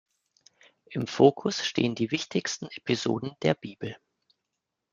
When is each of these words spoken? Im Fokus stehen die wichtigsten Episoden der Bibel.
Im 0.85 1.05
Fokus 1.05 1.63
stehen 1.63 1.93
die 1.93 2.09
wichtigsten 2.09 2.65
Episoden 2.71 3.33
der 3.43 3.53
Bibel. 3.53 3.97